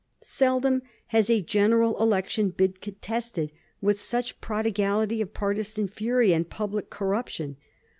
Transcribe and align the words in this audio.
Seldom 0.23 0.81
has 1.09 1.29
a 1.29 1.43
general 1.43 2.01
election 2.01 2.49
been 2.49 2.73
contested 2.81 3.51
with 3.81 4.01
such 4.01 4.31
a 4.31 4.35
prodigality 4.37 5.21
of 5.21 5.35
partisan 5.35 5.87
fury 5.87 6.33
and 6.33 6.49
public 6.49 6.89
corruption. 6.89 7.55